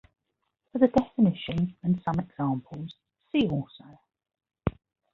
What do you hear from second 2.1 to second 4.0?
examples, see also.